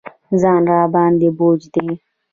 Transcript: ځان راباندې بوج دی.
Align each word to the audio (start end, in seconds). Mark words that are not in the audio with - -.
ځان 0.41 0.61
راباندې 0.73 1.29
بوج 1.37 1.61
دی. 1.73 1.87